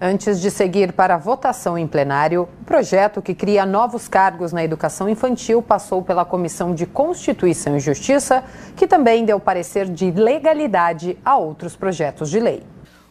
Antes 0.00 0.42
de 0.42 0.50
seguir 0.50 0.92
para 0.92 1.14
a 1.14 1.18
votação 1.18 1.78
em 1.78 1.86
plenário, 1.86 2.42
o 2.42 2.64
projeto 2.66 3.22
que 3.22 3.34
cria 3.34 3.64
novos 3.64 4.06
cargos 4.06 4.52
na 4.52 4.62
educação 4.62 5.08
infantil 5.08 5.62
passou 5.62 6.02
pela 6.02 6.22
Comissão 6.22 6.74
de 6.74 6.84
Constituição 6.84 7.74
e 7.78 7.80
Justiça, 7.80 8.44
que 8.76 8.86
também 8.86 9.24
deu 9.24 9.40
parecer 9.40 9.88
de 9.88 10.10
legalidade 10.10 11.16
a 11.24 11.38
outros 11.38 11.74
projetos 11.74 12.28
de 12.28 12.38
lei. 12.38 12.62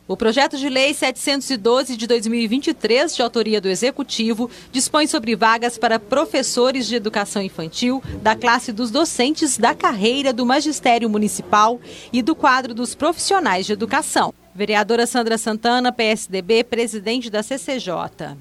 O 0.07 0.15
projeto 0.15 0.57
de 0.57 0.69
lei 0.69 0.93
712 0.93 1.97
de 1.97 2.05
2023, 2.05 3.15
de 3.15 3.23
autoria 3.23 3.59
do 3.59 3.67
Executivo, 3.67 4.47
dispõe 4.71 5.07
sobre 5.07 5.35
vagas 5.35 5.79
para 5.79 5.99
professores 5.99 6.85
de 6.85 6.95
educação 6.95 7.41
infantil 7.41 8.03
da 8.21 8.35
classe 8.35 8.71
dos 8.71 8.91
docentes 8.91 9.57
da 9.57 9.73
carreira 9.73 10.31
do 10.31 10.45
magistério 10.45 11.09
municipal 11.09 11.79
e 12.13 12.21
do 12.21 12.35
quadro 12.35 12.75
dos 12.75 12.93
profissionais 12.93 13.65
de 13.65 13.73
educação. 13.73 14.31
Vereadora 14.55 15.05
Sandra 15.05 15.37
Santana, 15.37 15.91
PSDB, 15.91 16.63
presidente 16.63 17.29
da 17.29 17.43
CCJ. 17.43 18.37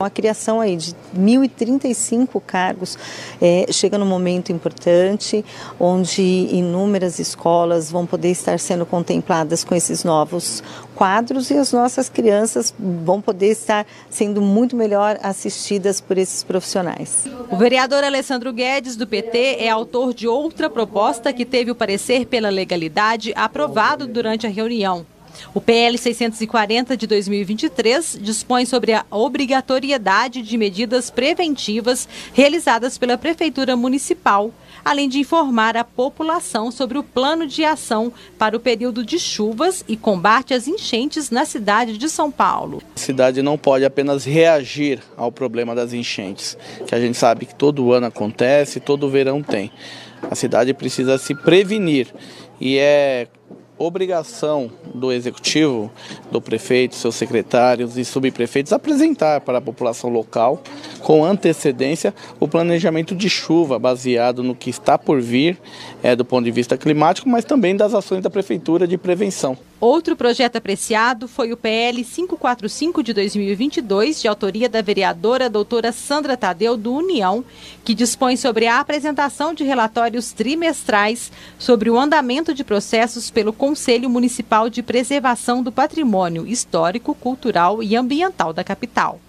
A 0.00 0.08
criação 0.08 0.62
aí 0.62 0.76
de 0.76 0.94
1.035 1.14 2.40
cargos 2.40 2.96
é, 3.38 3.66
chega 3.70 3.98
num 3.98 4.06
momento 4.06 4.50
importante, 4.50 5.44
onde 5.78 6.22
inúmeras 6.22 7.18
escolas 7.18 7.90
vão 7.90 8.06
poder 8.06 8.30
estar 8.30 8.58
sendo 8.58 8.86
contempladas 8.86 9.62
com 9.62 9.74
esses 9.74 10.04
novos 10.04 10.62
quadros 10.94 11.50
e 11.50 11.54
as 11.54 11.70
nossas 11.70 12.08
crianças 12.08 12.72
vão 12.78 13.20
poder 13.20 13.48
estar 13.48 13.86
sendo 14.08 14.40
muito 14.40 14.74
melhor 14.74 15.18
assistidas 15.22 16.00
por 16.00 16.16
esses 16.16 16.42
profissionais. 16.42 17.26
O 17.50 17.58
vereador 17.58 18.02
Alessandro 18.02 18.54
Guedes, 18.54 18.96
do 18.96 19.06
PT, 19.06 19.58
é 19.60 19.68
autor 19.68 20.14
de 20.14 20.26
outra 20.26 20.70
proposta 20.70 21.30
que 21.30 21.44
teve 21.44 21.70
o 21.70 21.74
parecer 21.74 22.24
pela 22.24 22.48
legalidade 22.48 23.34
aprovado 23.36 24.06
durante 24.06 24.46
a 24.46 24.50
reunião. 24.50 25.04
O 25.54 25.60
PL 25.60 25.96
640 25.96 26.96
de 26.96 27.06
2023 27.06 28.18
dispõe 28.20 28.64
sobre 28.64 28.92
a 28.92 29.04
obrigatoriedade 29.10 30.42
de 30.42 30.56
medidas 30.56 31.10
preventivas 31.10 32.08
realizadas 32.32 32.98
pela 32.98 33.18
Prefeitura 33.18 33.76
Municipal, 33.76 34.52
além 34.84 35.08
de 35.08 35.18
informar 35.18 35.76
a 35.76 35.84
população 35.84 36.70
sobre 36.70 36.98
o 36.98 37.02
plano 37.02 37.46
de 37.46 37.64
ação 37.64 38.12
para 38.38 38.56
o 38.56 38.60
período 38.60 39.04
de 39.04 39.18
chuvas 39.18 39.84
e 39.88 39.96
combate 39.96 40.54
às 40.54 40.68
enchentes 40.68 41.30
na 41.30 41.44
cidade 41.44 41.96
de 41.98 42.08
São 42.08 42.30
Paulo. 42.30 42.82
A 42.96 42.98
cidade 42.98 43.42
não 43.42 43.58
pode 43.58 43.84
apenas 43.84 44.24
reagir 44.24 45.00
ao 45.16 45.32
problema 45.32 45.74
das 45.74 45.92
enchentes, 45.92 46.56
que 46.86 46.94
a 46.94 47.00
gente 47.00 47.16
sabe 47.16 47.46
que 47.46 47.54
todo 47.54 47.92
ano 47.92 48.06
acontece, 48.06 48.80
todo 48.80 49.08
verão 49.08 49.42
tem. 49.42 49.72
A 50.30 50.34
cidade 50.34 50.74
precisa 50.74 51.16
se 51.16 51.34
prevenir 51.34 52.08
e 52.60 52.76
é 52.76 53.28
obrigação 53.78 54.70
do 54.94 55.12
executivo, 55.12 55.90
do 56.30 56.40
prefeito, 56.40 56.94
seus 56.94 57.14
secretários 57.14 57.96
e 57.96 58.04
subprefeitos 58.04 58.72
apresentar 58.72 59.40
para 59.40 59.58
a 59.58 59.60
população 59.60 60.10
local, 60.10 60.62
com 61.00 61.24
antecedência, 61.24 62.14
o 62.40 62.48
planejamento 62.48 63.14
de 63.14 63.30
chuva 63.30 63.78
baseado 63.78 64.42
no 64.42 64.54
que 64.54 64.70
está 64.70 64.98
por 64.98 65.20
vir, 65.20 65.58
é, 66.02 66.16
do 66.16 66.24
ponto 66.24 66.44
de 66.44 66.50
vista 66.50 66.76
climático, 66.76 67.28
mas 67.28 67.44
também 67.44 67.76
das 67.76 67.94
ações 67.94 68.22
da 68.22 68.30
prefeitura 68.30 68.86
de 68.86 68.98
prevenção. 68.98 69.56
Outro 69.80 70.16
projeto 70.16 70.56
apreciado 70.56 71.28
foi 71.28 71.52
o 71.52 71.56
PL 71.56 72.02
545 72.02 73.00
de 73.00 73.12
2022, 73.12 74.20
de 74.20 74.26
autoria 74.26 74.68
da 74.68 74.82
vereadora 74.82 75.48
doutora 75.48 75.92
Sandra 75.92 76.36
Tadeu, 76.36 76.76
do 76.76 76.92
União, 76.92 77.44
que 77.84 77.94
dispõe 77.94 78.36
sobre 78.36 78.66
a 78.66 78.80
apresentação 78.80 79.54
de 79.54 79.62
relatórios 79.62 80.32
trimestrais 80.32 81.30
sobre 81.60 81.88
o 81.90 81.96
andamento 81.96 82.52
de 82.52 82.64
processos 82.64 83.30
pelo 83.30 83.52
Conselho 83.52 84.10
Municipal 84.10 84.68
de 84.68 84.82
Preservação 84.82 85.62
do 85.62 85.70
Patrimônio 85.70 86.44
Histórico, 86.44 87.14
Cultural 87.14 87.80
e 87.80 87.94
Ambiental 87.94 88.52
da 88.52 88.64
capital. 88.64 89.20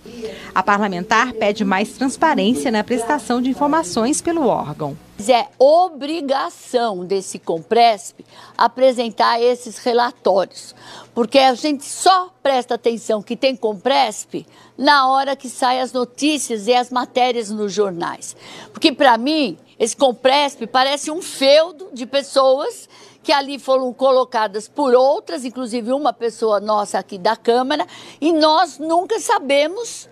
A 0.55 0.63
parlamentar 0.63 1.31
pede 1.33 1.63
mais 1.63 1.89
transparência 1.89 2.71
na 2.71 2.83
prestação 2.83 3.39
de 3.39 3.51
informações 3.51 4.19
pelo 4.19 4.47
órgão. 4.47 4.97
É 5.27 5.47
obrigação 5.59 7.05
desse 7.05 7.37
Compresp 7.37 8.21
apresentar 8.57 9.41
esses 9.41 9.77
relatórios, 9.77 10.73
porque 11.13 11.37
a 11.37 11.53
gente 11.53 11.83
só 11.83 12.29
presta 12.41 12.75
atenção 12.75 13.21
que 13.21 13.35
tem 13.35 13.55
Compresp 13.55 14.45
na 14.77 15.09
hora 15.09 15.35
que 15.35 15.49
saem 15.49 15.81
as 15.81 15.91
notícias 15.91 16.67
e 16.67 16.73
as 16.73 16.89
matérias 16.89 17.51
nos 17.51 17.73
jornais. 17.73 18.35
Porque 18.71 18.93
para 18.93 19.17
mim, 19.17 19.57
esse 19.77 19.95
Compresp 19.95 20.65
parece 20.65 21.11
um 21.11 21.21
feudo 21.21 21.89
de 21.91 22.05
pessoas 22.05 22.87
que 23.21 23.33
ali 23.33 23.59
foram 23.59 23.93
colocadas 23.93 24.67
por 24.67 24.95
outras, 24.95 25.43
inclusive 25.43 25.91
uma 25.91 26.13
pessoa 26.13 26.59
nossa 26.59 26.97
aqui 26.97 27.17
da 27.17 27.35
Câmara, 27.35 27.85
e 28.21 28.31
nós 28.31 28.79
nunca 28.79 29.19
sabemos 29.19 30.07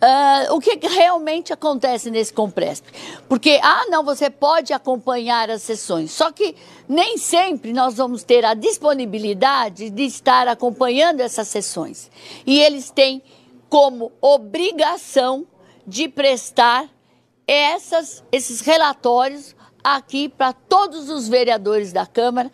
Uh, 0.00 0.54
o 0.54 0.60
que 0.60 0.78
realmente 0.86 1.52
acontece 1.52 2.08
nesse 2.08 2.32
Compresp. 2.32 2.84
Porque, 3.28 3.58
ah, 3.60 3.86
não, 3.88 4.04
você 4.04 4.30
pode 4.30 4.72
acompanhar 4.72 5.50
as 5.50 5.62
sessões, 5.62 6.12
só 6.12 6.30
que 6.30 6.54
nem 6.88 7.18
sempre 7.18 7.72
nós 7.72 7.96
vamos 7.96 8.22
ter 8.22 8.44
a 8.44 8.54
disponibilidade 8.54 9.90
de 9.90 10.04
estar 10.04 10.46
acompanhando 10.46 11.20
essas 11.20 11.48
sessões. 11.48 12.10
E 12.46 12.60
eles 12.60 12.90
têm 12.90 13.20
como 13.68 14.12
obrigação 14.20 15.44
de 15.84 16.08
prestar 16.08 16.88
essas, 17.46 18.22
esses 18.30 18.60
relatórios 18.60 19.56
aqui 19.82 20.28
para 20.28 20.52
todos 20.52 21.08
os 21.08 21.28
vereadores 21.28 21.92
da 21.92 22.06
Câmara 22.06 22.52